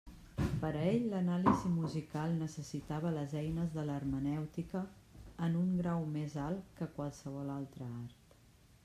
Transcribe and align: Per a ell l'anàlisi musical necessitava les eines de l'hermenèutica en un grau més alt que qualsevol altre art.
Per 0.61 0.69
a 0.69 0.79
ell 0.91 1.03
l'anàlisi 1.09 1.69
musical 1.73 2.31
necessitava 2.37 3.11
les 3.17 3.35
eines 3.41 3.69
de 3.75 3.83
l'hermenèutica 3.89 4.83
en 5.49 5.59
un 5.61 5.69
grau 5.83 6.09
més 6.17 6.39
alt 6.47 6.73
que 6.81 6.89
qualsevol 6.97 7.53
altre 7.61 7.93
art. 8.01 8.37